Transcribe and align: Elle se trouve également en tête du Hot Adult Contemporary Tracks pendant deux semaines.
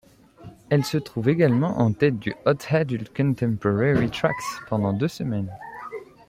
Elle 0.71 0.83
se 0.83 0.97
trouve 0.97 1.29
également 1.29 1.77
en 1.77 1.93
tête 1.93 2.17
du 2.17 2.33
Hot 2.47 2.57
Adult 2.71 3.15
Contemporary 3.15 4.09
Tracks 4.09 4.65
pendant 4.67 4.93
deux 4.93 5.07
semaines. 5.07 5.55